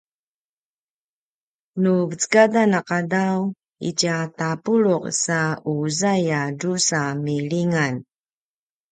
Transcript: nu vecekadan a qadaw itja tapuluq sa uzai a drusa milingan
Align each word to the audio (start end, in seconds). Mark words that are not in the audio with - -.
nu 1.81 1.93
vecekadan 2.09 2.71
a 2.79 2.81
qadaw 2.89 3.37
itja 3.89 4.17
tapuluq 4.37 5.03
sa 5.23 5.41
uzai 5.75 6.25
a 6.39 6.41
drusa 6.59 7.01
milingan 7.25 7.93